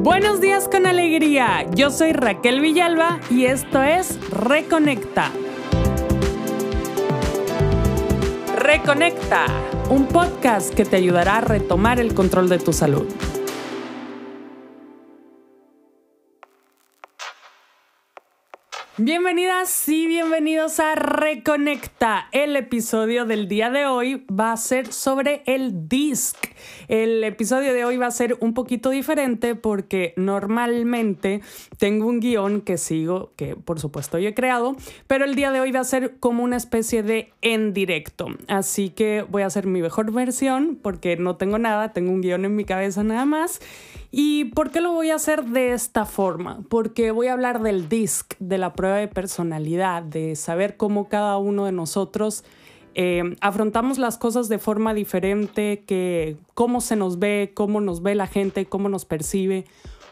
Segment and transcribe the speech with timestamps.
[0.00, 5.32] Buenos días con alegría, yo soy Raquel Villalba y esto es Reconecta.
[8.56, 9.46] Reconecta,
[9.90, 13.08] un podcast que te ayudará a retomar el control de tu salud.
[19.00, 22.26] Bienvenidas y bienvenidos a Reconecta.
[22.32, 26.36] El episodio del día de hoy va a ser sobre el DISC.
[26.88, 31.42] El episodio de hoy va a ser un poquito diferente porque normalmente
[31.78, 34.74] tengo un guion que sigo, que por supuesto yo he creado,
[35.06, 38.26] pero el día de hoy va a ser como una especie de en directo.
[38.48, 42.44] Así que voy a hacer mi mejor versión porque no tengo nada, tengo un guion
[42.44, 43.60] en mi cabeza nada más.
[44.10, 46.60] ¿Y por qué lo voy a hacer de esta forma?
[46.70, 51.36] Porque voy a hablar del DISC, de la prueba de personalidad, de saber cómo cada
[51.36, 52.44] uno de nosotros
[52.94, 58.14] eh, afrontamos las cosas de forma diferente, que cómo se nos ve, cómo nos ve
[58.14, 59.66] la gente, cómo nos percibe,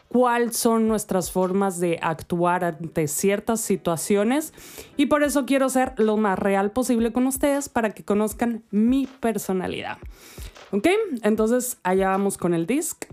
[0.09, 4.53] cuáles son nuestras formas de actuar ante ciertas situaciones
[4.95, 9.07] y por eso quiero ser lo más real posible con ustedes para que conozcan mi
[9.19, 9.97] personalidad.
[10.71, 10.87] ¿Ok?
[11.23, 13.05] Entonces allá vamos con el disc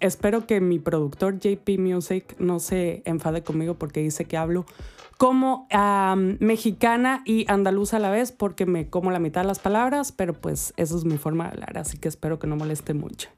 [0.00, 4.64] espero que mi productor JP Music no se enfade conmigo porque dice que hablo
[5.18, 5.66] como
[6.40, 10.32] mexicana y andaluza a la vez porque me como la mitad de las palabras, pero
[10.32, 13.28] pues eso es mi forma de hablar, así que espero que no moleste mucho.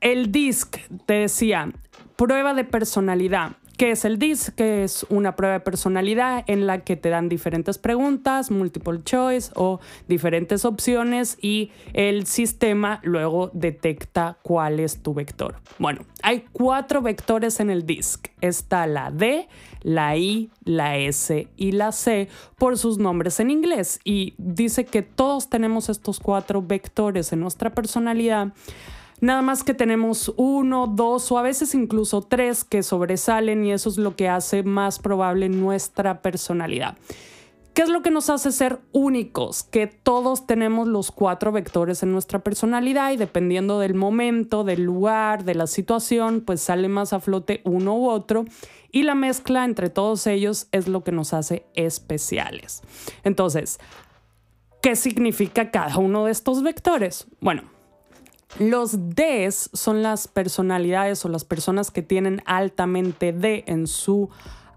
[0.00, 1.72] el disc, te decía,
[2.16, 3.56] prueba de personalidad.
[3.80, 4.54] ¿Qué es el DISC?
[4.56, 9.50] Que es una prueba de personalidad en la que te dan diferentes preguntas, multiple choice
[9.54, 15.62] o diferentes opciones y el sistema luego detecta cuál es tu vector.
[15.78, 18.28] Bueno, hay cuatro vectores en el DISC.
[18.42, 19.48] Está la D,
[19.80, 22.28] la I, la S y la C
[22.58, 27.70] por sus nombres en inglés y dice que todos tenemos estos cuatro vectores en nuestra
[27.70, 28.52] personalidad
[29.20, 33.90] Nada más que tenemos uno, dos o a veces incluso tres que sobresalen y eso
[33.90, 36.96] es lo que hace más probable nuestra personalidad.
[37.74, 39.62] ¿Qué es lo que nos hace ser únicos?
[39.62, 45.44] Que todos tenemos los cuatro vectores en nuestra personalidad y dependiendo del momento, del lugar,
[45.44, 48.44] de la situación, pues sale más a flote uno u otro
[48.90, 52.82] y la mezcla entre todos ellos es lo que nos hace especiales.
[53.22, 53.78] Entonces,
[54.82, 57.28] ¿qué significa cada uno de estos vectores?
[57.40, 57.62] Bueno,
[58.58, 64.28] los Ds son las personalidades o las personas que tienen altamente D en su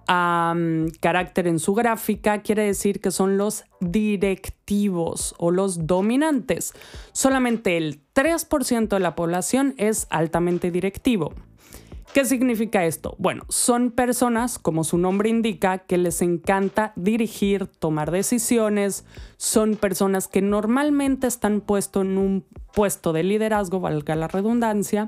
[0.05, 2.41] carácter, en su gráfica.
[2.41, 6.73] Quiere decir que son los directivos o los dominantes.
[7.13, 11.33] Solamente el 3% de la población es altamente directivo.
[12.13, 13.15] ¿Qué significa esto?
[13.17, 19.03] Bueno, son personas, como su nombre indica, que les encanta dirigir, tomar decisiones,
[19.37, 25.07] son personas que normalmente están puestos en un puesto de liderazgo, valga la redundancia,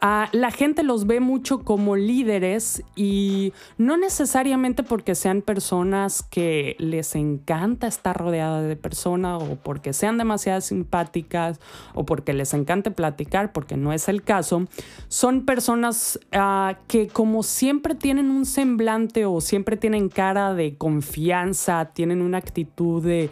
[0.00, 7.14] la gente los ve mucho como líderes y no necesariamente porque sean personas que les
[7.14, 11.58] encanta estar rodeada de personas o porque sean demasiado simpáticas
[11.94, 14.66] o porque les encante platicar, porque no es el caso,
[15.08, 21.92] son personas ah, que como siempre tienen un semblante o siempre tienen cara de confianza,
[21.94, 23.30] tienen una actitud de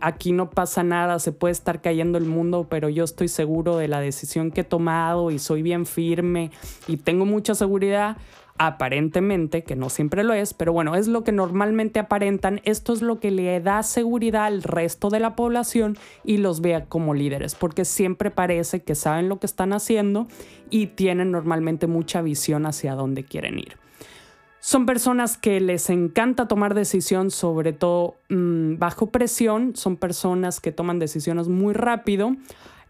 [0.00, 3.88] aquí no pasa nada, se puede estar cayendo el mundo, pero yo estoy seguro de
[3.88, 6.50] la decisión que he tomado y soy bien firme
[6.86, 8.16] y tengo mucha seguridad,
[8.56, 13.02] aparentemente, que no siempre lo es, pero bueno, es lo que normalmente aparentan, esto es
[13.02, 17.56] lo que le da seguridad al resto de la población y los vea como líderes,
[17.56, 20.28] porque siempre parece que saben lo que están haciendo
[20.70, 23.76] y tienen normalmente mucha visión hacia dónde quieren ir.
[24.64, 29.76] Son personas que les encanta tomar decisión, sobre todo mm, bajo presión.
[29.76, 32.34] Son personas que toman decisiones muy rápido.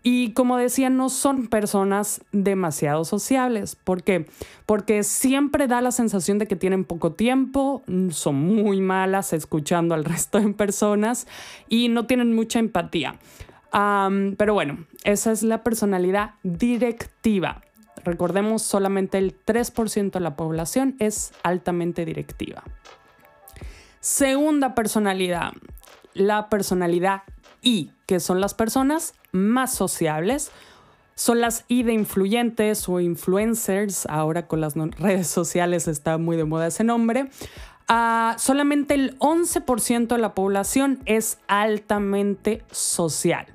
[0.04, 3.74] Y como decía, no son personas demasiado sociables.
[3.74, 4.26] ¿Por qué?
[4.66, 10.04] Porque siempre da la sensación de que tienen poco tiempo, son muy malas escuchando al
[10.04, 11.26] resto de personas
[11.68, 13.16] y no tienen mucha empatía.
[13.72, 17.62] pero bueno, esa es la personalidad directiva
[18.04, 22.62] recordemos, solamente el 3% de la población es altamente directiva.
[24.00, 25.52] Segunda personalidad,
[26.12, 27.22] la personalidad
[27.62, 30.50] I, que son las personas más sociables.
[31.16, 36.44] Son las I de influyentes o influencers, ahora con las redes sociales está muy de
[36.44, 37.30] moda ese nombre.
[37.86, 43.46] Ah, solamente el 11% de la población es altamente social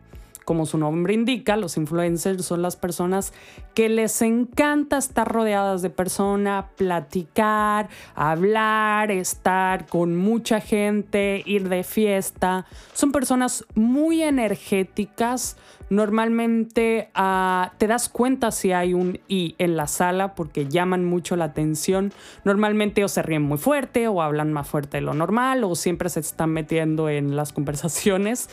[0.50, 3.34] como su nombre indica, los influencers son las personas
[3.76, 11.84] que les encanta estar rodeadas de personas, platicar, hablar, estar con mucha gente, ir de
[11.84, 12.66] fiesta.
[12.94, 15.56] Son personas muy energéticas.
[15.92, 21.36] Normalmente ah, te das cuenta si hay un I en la sala porque llaman mucho
[21.36, 22.12] la atención.
[22.44, 26.10] Normalmente o se ríen muy fuerte o hablan más fuerte de lo normal o siempre
[26.10, 28.50] se están metiendo en las conversaciones.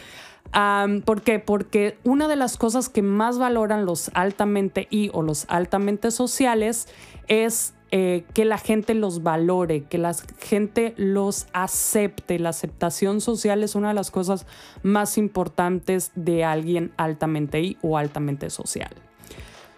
[1.05, 1.39] ¿Por qué?
[1.39, 6.89] Porque una de las cosas que más valoran los altamente I o los altamente sociales
[7.29, 12.39] es eh, que la gente los valore, que la gente los acepte.
[12.39, 14.47] La aceptación social es una de las cosas
[14.83, 19.06] más importantes de alguien altamente I o altamente social.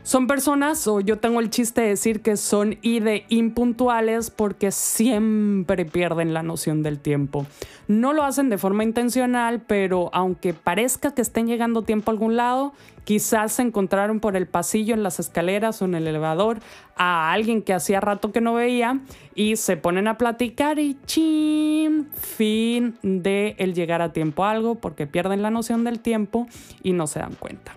[0.03, 5.85] Son personas, o yo tengo el chiste de decir que son y impuntuales porque siempre
[5.85, 7.47] pierden la noción del tiempo.
[7.89, 12.37] No lo hacen de forma intencional, pero aunque parezca que estén llegando tiempo a algún
[12.37, 12.73] lado,
[13.05, 16.61] quizás se encontraron por el pasillo, en las escaleras o en el elevador
[16.97, 19.01] a alguien que hacía rato que no veía
[19.35, 24.75] y se ponen a platicar y chin, fin de el llegar a tiempo a algo
[24.75, 26.47] porque pierden la noción del tiempo
[26.83, 27.73] y no se dan cuenta.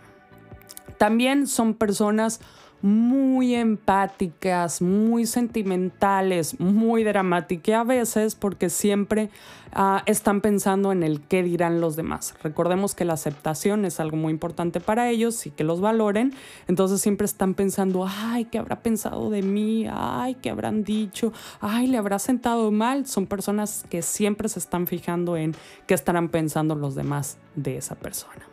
[1.02, 2.42] También son personas
[2.84, 9.32] muy empáticas, muy sentimentales, muy dramáticas a veces porque siempre
[9.74, 12.36] ah, están pensando en el qué dirán los demás.
[12.44, 16.36] Recordemos que la aceptación es algo muy importante para ellos y que los valoren.
[16.68, 19.88] Entonces siempre están pensando, ay, ¿qué habrá pensado de mí?
[19.92, 21.34] Ay, ¿qué habrán dicho?
[21.62, 23.08] Ay, ¿le habrá sentado mal?
[23.08, 25.56] Son personas que siempre se están fijando en
[25.88, 28.46] qué estarán pensando los demás de esa persona.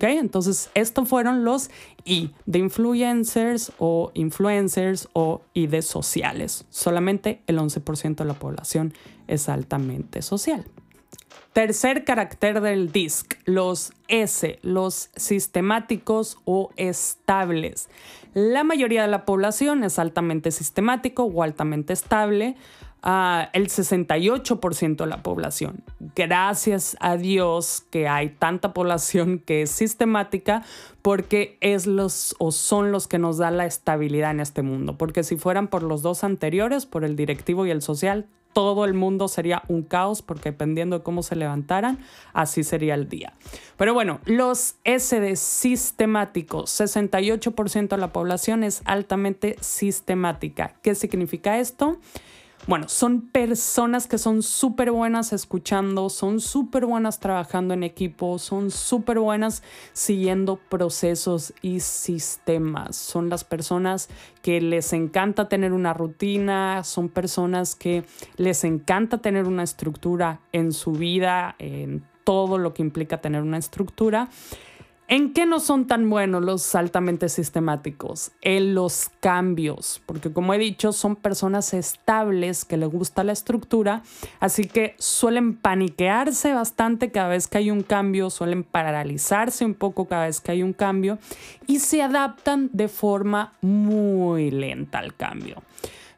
[0.00, 1.70] Entonces, estos fueron los
[2.04, 6.66] I de influencers o influencers o I de sociales.
[6.70, 8.92] Solamente el 11% de la población
[9.26, 10.64] es altamente social.
[11.52, 17.88] Tercer carácter del DISC, los S, los sistemáticos o estables.
[18.34, 22.56] La mayoría de la población es altamente sistemático o altamente estable
[23.04, 25.84] el 68% de la población.
[26.16, 30.64] Gracias a Dios que hay tanta población que es sistemática
[31.02, 34.96] porque es los o son los que nos da la estabilidad en este mundo.
[34.96, 38.94] Porque si fueran por los dos anteriores, por el directivo y el social, todo el
[38.94, 41.98] mundo sería un caos porque dependiendo de cómo se levantaran,
[42.32, 43.34] así sería el día.
[43.76, 50.76] Pero bueno, los SD sistemáticos, 68% de la población es altamente sistemática.
[50.82, 51.98] ¿Qué significa esto?
[52.66, 58.70] Bueno, son personas que son súper buenas escuchando, son súper buenas trabajando en equipo, son
[58.70, 59.62] súper buenas
[59.92, 62.96] siguiendo procesos y sistemas.
[62.96, 64.08] Son las personas
[64.40, 68.04] que les encanta tener una rutina, son personas que
[68.38, 73.58] les encanta tener una estructura en su vida, en todo lo que implica tener una
[73.58, 74.30] estructura.
[75.06, 78.32] ¿En qué no son tan buenos los altamente sistemáticos?
[78.40, 84.02] En los cambios, porque como he dicho, son personas estables que les gusta la estructura,
[84.40, 90.06] así que suelen paniquearse bastante cada vez que hay un cambio, suelen paralizarse un poco
[90.06, 91.18] cada vez que hay un cambio
[91.66, 95.62] y se adaptan de forma muy lenta al cambio.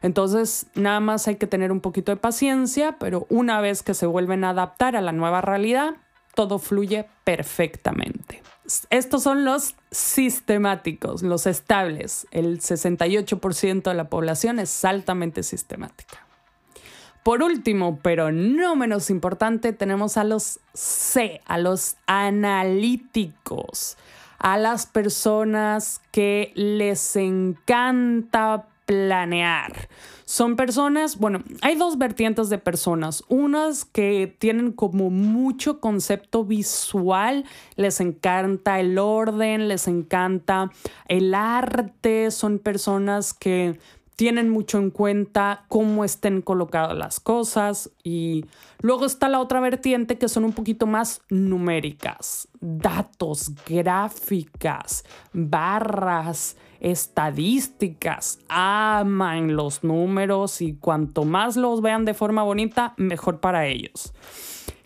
[0.01, 4.05] Entonces, nada más hay que tener un poquito de paciencia, pero una vez que se
[4.05, 5.95] vuelven a adaptar a la nueva realidad,
[6.35, 8.41] todo fluye perfectamente.
[8.89, 12.27] Estos son los sistemáticos, los estables.
[12.31, 16.27] El 68% de la población es altamente sistemática.
[17.23, 23.97] Por último, pero no menos importante, tenemos a los C, a los analíticos,
[24.39, 29.89] a las personas que les encanta planear.
[30.25, 33.23] Son personas, bueno, hay dos vertientes de personas.
[33.27, 40.71] Unas que tienen como mucho concepto visual, les encanta el orden, les encanta
[41.07, 43.79] el arte, son personas que
[44.17, 48.45] tienen mucho en cuenta cómo estén colocadas las cosas y
[48.81, 58.39] luego está la otra vertiente que son un poquito más numéricas, datos, gráficas, barras, estadísticas,
[58.49, 64.13] aman los números y cuanto más los vean de forma bonita, mejor para ellos.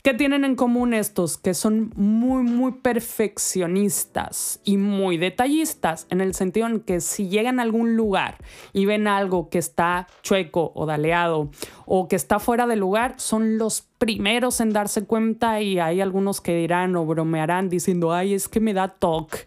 [0.03, 1.37] ¿Qué tienen en común estos?
[1.37, 7.59] Que son muy, muy perfeccionistas y muy detallistas, en el sentido en que si llegan
[7.59, 8.39] a algún lugar
[8.73, 11.51] y ven algo que está chueco o daleado
[11.85, 16.41] o que está fuera de lugar, son los primeros en darse cuenta y hay algunos
[16.41, 19.37] que dirán o bromearán diciendo, ay, es que me da toque,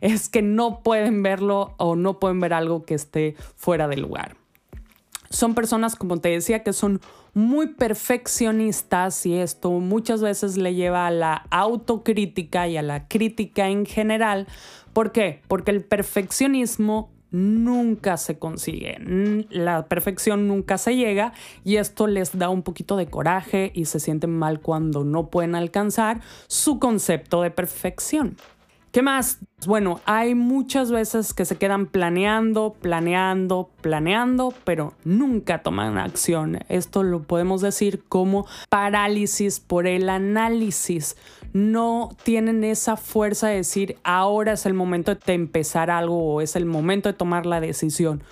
[0.00, 4.39] es que no pueden verlo o no pueden ver algo que esté fuera de lugar.
[5.30, 7.00] Son personas, como te decía, que son
[7.34, 13.68] muy perfeccionistas y esto muchas veces le lleva a la autocrítica y a la crítica
[13.68, 14.48] en general.
[14.92, 15.40] ¿Por qué?
[15.46, 18.98] Porque el perfeccionismo nunca se consigue,
[19.50, 21.32] la perfección nunca se llega
[21.62, 25.54] y esto les da un poquito de coraje y se sienten mal cuando no pueden
[25.54, 28.36] alcanzar su concepto de perfección.
[28.92, 29.38] ¿Qué más?
[29.66, 36.58] Bueno, hay muchas veces que se quedan planeando, planeando, planeando, pero nunca toman acción.
[36.68, 41.16] Esto lo podemos decir como parálisis por el análisis.
[41.52, 46.56] No tienen esa fuerza de decir ahora es el momento de empezar algo o es
[46.56, 48.24] el momento de tomar la decisión.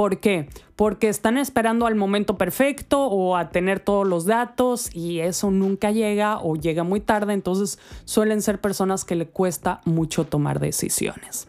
[0.00, 0.48] ¿Por qué?
[0.76, 5.90] Porque están esperando al momento perfecto o a tener todos los datos y eso nunca
[5.90, 11.48] llega o llega muy tarde, entonces suelen ser personas que le cuesta mucho tomar decisiones.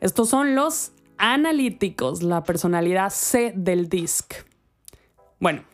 [0.00, 4.32] Estos son los analíticos, la personalidad C del DISC.
[5.40, 5.64] Bueno,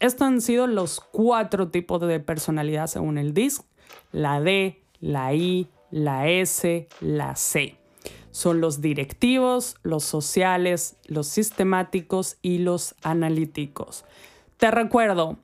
[0.00, 3.62] estos han sido los cuatro tipos de personalidad según el DISC,
[4.10, 7.78] la D, la I, la S, la C
[8.36, 14.04] son los directivos, los sociales, los sistemáticos y los analíticos.
[14.58, 15.38] Te recuerdo,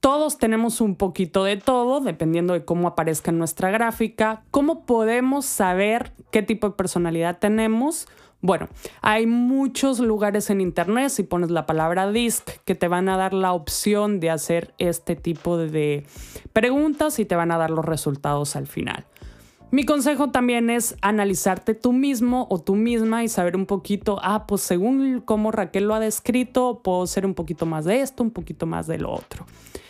[0.00, 4.42] todos tenemos un poquito de todo, dependiendo de cómo aparezca en nuestra gráfica.
[4.50, 8.08] ¿Cómo podemos saber qué tipo de personalidad tenemos?
[8.40, 8.68] Bueno,
[9.00, 13.32] hay muchos lugares en internet, si pones la palabra DISC, que te van a dar
[13.32, 16.04] la opción de hacer este tipo de
[16.52, 19.06] preguntas y te van a dar los resultados al final.
[19.74, 24.46] Mi consejo también es analizarte tú mismo o tú misma y saber un poquito, ah,
[24.46, 28.30] pues según cómo Raquel lo ha descrito, puedo ser un poquito más de esto, un
[28.30, 29.46] poquito más de lo otro.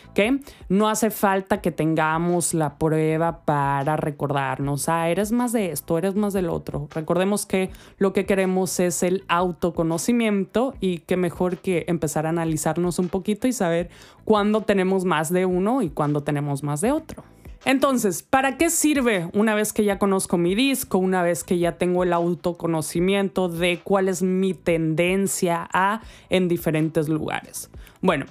[0.09, 0.41] ¿ok?
[0.69, 6.15] No hace falta que tengamos la prueba para recordarnos, ah, eres más de esto, eres
[6.15, 6.87] más del otro.
[6.89, 12.97] Recordemos que lo que queremos es el autoconocimiento y que mejor que empezar a analizarnos
[12.97, 13.91] un poquito y saber
[14.23, 17.34] cuándo tenemos más de uno y cuándo tenemos más de otro.
[17.65, 21.77] Entonces, ¿para qué sirve una vez que ya conozco mi disco, una vez que ya
[21.79, 27.71] tengo el autoconocimiento de cuál es mi tendencia a en diferentes lugares?
[28.01, 28.27] Bueno,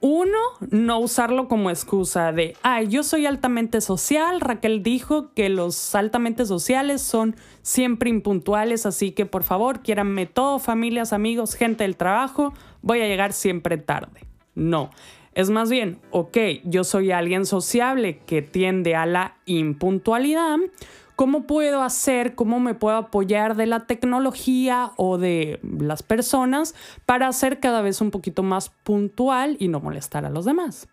[0.00, 0.36] uno,
[0.70, 6.44] no usarlo como excusa de, ay, yo soy altamente social, Raquel dijo que los altamente
[6.44, 12.52] sociales son siempre impuntuales, así que por favor, quiéranme todo, familias, amigos, gente del trabajo,
[12.80, 14.26] voy a llegar siempre tarde.
[14.56, 14.90] No,
[15.34, 20.58] es más bien, ok, yo soy alguien sociable que tiende a la impuntualidad.
[21.16, 26.74] ¿Cómo puedo hacer, cómo me puedo apoyar de la tecnología o de las personas
[27.06, 30.88] para ser cada vez un poquito más puntual y no molestar a los demás?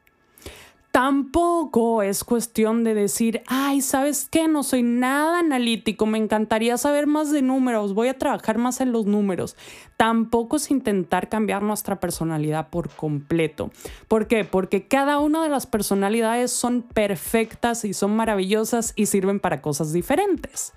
[0.92, 4.48] Tampoco es cuestión de decir, ay, ¿sabes qué?
[4.48, 8.92] No soy nada analítico, me encantaría saber más de números, voy a trabajar más en
[8.92, 9.56] los números.
[9.98, 13.70] Tampoco es intentar cambiar nuestra personalidad por completo.
[14.08, 14.46] ¿Por qué?
[14.46, 19.94] Porque cada una de las personalidades son perfectas y son maravillosas y sirven para cosas
[19.94, 20.74] diferentes.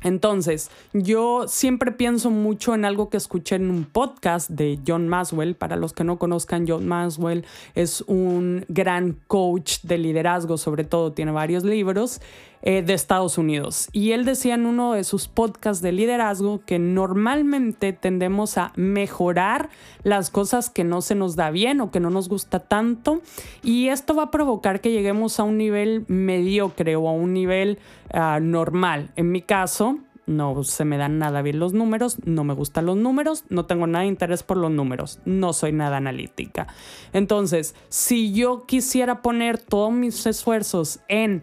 [0.00, 5.54] Entonces, yo siempre pienso mucho en algo que escuché en un podcast de John Maswell.
[5.54, 7.44] Para los que no conozcan, John Maswell
[7.74, 12.20] es un gran coach de liderazgo, sobre todo tiene varios libros
[12.62, 13.88] eh, de Estados Unidos.
[13.92, 19.68] Y él decía en uno de sus podcasts de liderazgo que normalmente tendemos a mejorar
[20.04, 23.20] las cosas que no se nos da bien o que no nos gusta tanto.
[23.62, 27.78] Y esto va a provocar que lleguemos a un nivel mediocre o a un nivel
[28.12, 29.10] ah, normal.
[29.16, 32.96] En mi caso, no se me dan nada bien los números, no me gustan los
[32.96, 36.68] números, no tengo nada de interés por los números, no soy nada analítica.
[37.12, 41.42] Entonces, si yo quisiera poner todos mis esfuerzos en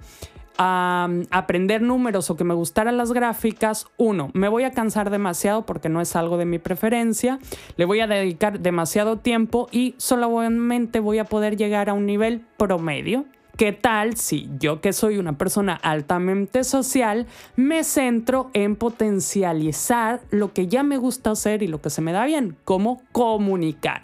[0.60, 5.88] aprender números o que me gustaran las gráficas, uno, me voy a cansar demasiado porque
[5.88, 7.39] no es algo de mi preferencia,
[7.78, 12.42] le voy a dedicar demasiado tiempo y solamente voy a poder llegar a un nivel
[12.58, 13.25] promedio.
[13.56, 20.54] ¿Qué tal si yo que soy una persona altamente social me centro en potencializar lo
[20.54, 24.04] que ya me gusta hacer y lo que se me da bien, como comunicar?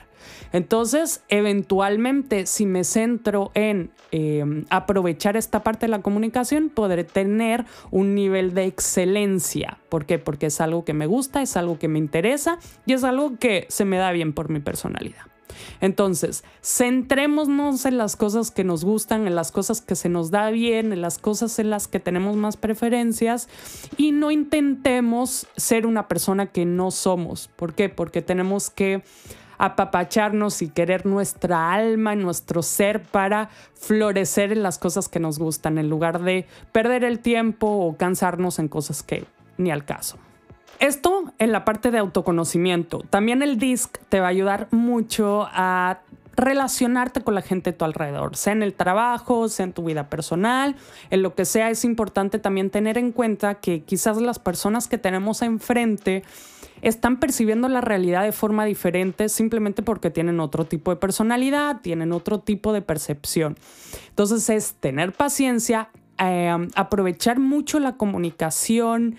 [0.53, 7.65] Entonces, eventualmente, si me centro en em, aprovechar esta parte de la comunicación, podré tener
[7.91, 9.77] un nivel de excelencia.
[9.89, 10.19] ¿Por qué?
[10.19, 13.65] Porque es algo que me gusta, es algo que me interesa y es algo que
[13.69, 15.25] se me da bien por mi personalidad.
[15.81, 20.49] Entonces, centrémonos en las cosas que nos gustan, en las cosas que se nos da
[20.49, 23.47] bien, en las cosas en las que tenemos más preferencias
[23.97, 27.49] y no intentemos ser una persona que no somos.
[27.55, 27.89] ¿Por qué?
[27.89, 29.03] Porque tenemos que
[29.57, 35.39] apapacharnos y querer nuestra alma y nuestro ser para florecer en las cosas que nos
[35.39, 39.25] gustan, en lugar de perder el tiempo o cansarnos en cosas que
[39.57, 40.17] ni al caso.
[40.79, 42.99] Esto en la parte de autoconocimiento.
[43.09, 45.99] También el DISC te va a ayudar mucho a
[46.35, 50.09] relacionarte con la gente a tu alrededor, sea en el trabajo, sea en tu vida
[50.09, 50.75] personal,
[51.09, 54.97] en lo que sea, es importante también tener en cuenta que quizás las personas que
[54.97, 56.23] tenemos enfrente
[56.81, 62.11] están percibiendo la realidad de forma diferente simplemente porque tienen otro tipo de personalidad, tienen
[62.11, 63.57] otro tipo de percepción.
[64.09, 65.89] Entonces es tener paciencia,
[66.19, 69.17] eh, aprovechar mucho la comunicación,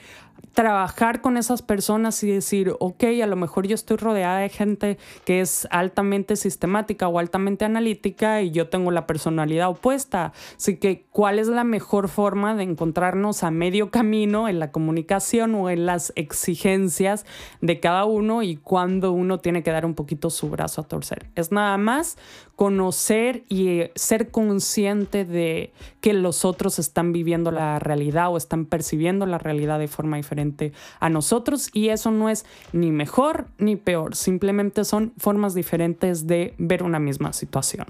[0.56, 4.96] trabajar con esas personas y decir, ok, a lo mejor yo estoy rodeada de gente
[5.26, 10.32] que es altamente sistemática o altamente analítica y yo tengo la personalidad opuesta.
[10.56, 15.54] Así que, ¿cuál es la mejor forma de encontrarnos a medio camino en la comunicación
[15.56, 17.26] o en las exigencias
[17.60, 21.26] de cada uno y cuándo uno tiene que dar un poquito su brazo a torcer?
[21.34, 22.16] Es nada más
[22.56, 29.26] conocer y ser consciente de que los otros están viviendo la realidad o están percibiendo
[29.26, 34.16] la realidad de forma diferente a nosotros y eso no es ni mejor ni peor,
[34.16, 37.86] simplemente son formas diferentes de ver una misma situación.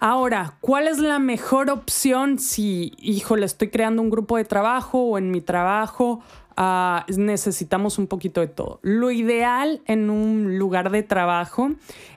[0.00, 5.18] Ahora, ¿cuál es la mejor opción si, híjole, estoy creando un grupo de trabajo o
[5.18, 6.20] en mi trabajo
[6.56, 8.78] ah, necesitamos un poquito de todo?
[8.82, 11.72] Lo ideal en un lugar de trabajo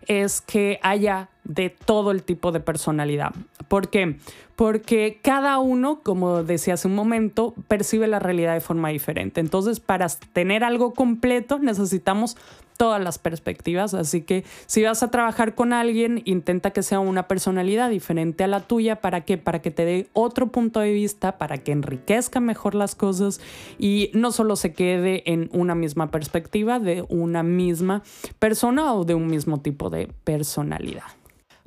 [0.05, 3.33] es que haya de todo el tipo de personalidad.
[3.67, 4.17] ¿Por qué?
[4.55, 9.39] Porque cada uno, como decía hace un momento, percibe la realidad de forma diferente.
[9.39, 12.38] Entonces, para tener algo completo necesitamos
[12.81, 13.93] todas las perspectivas.
[13.93, 18.48] Así que si vas a trabajar con alguien, intenta que sea una personalidad diferente a
[18.48, 19.01] la tuya.
[19.01, 19.38] ¿Para qué?
[19.38, 23.39] Para que te dé otro punto de vista, para que enriquezca mejor las cosas
[23.77, 28.01] y no solo se quede en una misma perspectiva de una misma
[28.39, 31.20] persona o de un mismo tipo de personalidad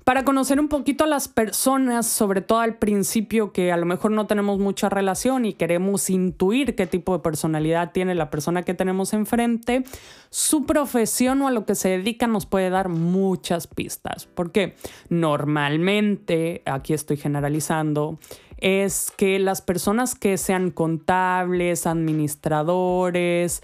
[0.05, 4.11] para conocer un poquito a las personas, sobre todo al principio que a lo mejor
[4.11, 8.75] no tenemos mucha relación y queremos intuir qué tipo de personalidad tiene la persona que
[8.75, 9.85] tenemos enfrente,
[10.29, 14.29] su profesión o a lo que se dedica nos puede dar muchas pistas.
[14.35, 14.77] Porque
[15.09, 18.19] normalmente, aquí estoy generalizando,
[18.59, 23.63] es que las personas que sean contables, administradores,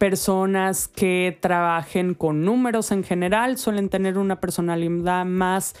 [0.00, 5.74] personas que trabajen con números en general suelen tener una personalidad más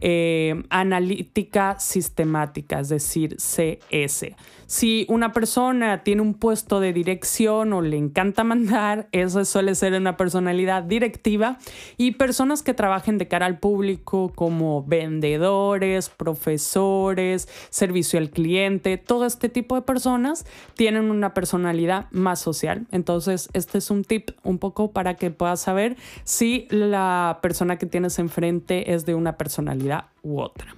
[0.00, 4.26] eh, analítica sistemática, es decir, CS.
[4.66, 9.94] Si una persona tiene un puesto de dirección o le encanta mandar, eso suele ser
[9.94, 11.58] una personalidad directiva.
[11.96, 19.26] Y personas que trabajen de cara al público como vendedores, profesores, servicio al cliente, todo
[19.26, 22.86] este tipo de personas tienen una personalidad más social.
[22.90, 27.86] Entonces, este es un tip un poco para que puedas saber si la persona que
[27.86, 30.74] tienes enfrente es de una personalidad u otra.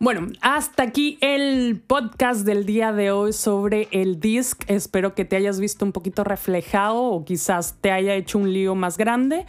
[0.00, 4.62] Bueno, hasta aquí el podcast del día de hoy sobre el disc.
[4.68, 8.76] Espero que te hayas visto un poquito reflejado o quizás te haya hecho un lío
[8.76, 9.44] más grande.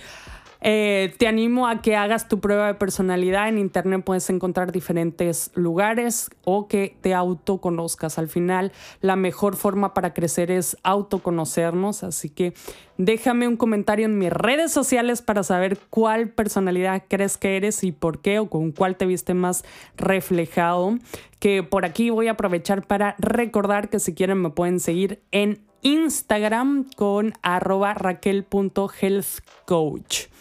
[0.62, 3.48] Eh, te animo a que hagas tu prueba de personalidad.
[3.48, 8.20] En internet puedes encontrar diferentes lugares o que te autoconozcas.
[8.20, 12.04] Al final, la mejor forma para crecer es autoconocernos.
[12.04, 12.54] Así que
[12.98, 17.94] déjame un comentario en mis redes sociales para saber cuál personalidad crees que eres y
[17.94, 19.64] por qué o con cuál te viste más
[19.96, 20.98] reflejado.
[21.40, 25.62] Que por aquí voy a aprovechar para recordar que si quieren me pueden seguir en
[25.82, 30.39] Instagram con arroba raquel.healthcoach.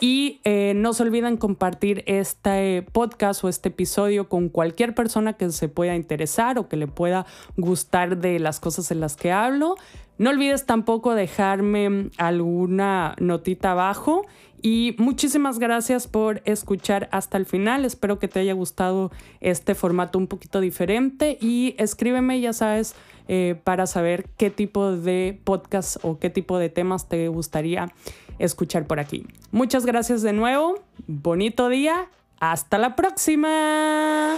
[0.00, 5.50] Y eh, no se olviden compartir este podcast o este episodio con cualquier persona que
[5.50, 9.76] se pueda interesar o que le pueda gustar de las cosas en las que hablo.
[10.18, 14.26] No olvides tampoco dejarme alguna notita abajo
[14.62, 17.84] y muchísimas gracias por escuchar hasta el final.
[17.84, 22.94] Espero que te haya gustado este formato un poquito diferente y escríbeme, ya sabes,
[23.28, 27.92] eh, para saber qué tipo de podcast o qué tipo de temas te gustaría
[28.38, 29.26] escuchar por aquí.
[29.50, 32.08] Muchas gracias de nuevo, bonito día,
[32.40, 34.36] hasta la próxima.